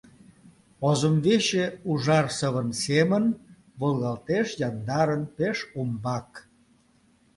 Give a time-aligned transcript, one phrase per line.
[0.87, 3.25] Озымвече ужар сывын семын
[3.79, 6.29] волгалтеш яндарын пеш умбак.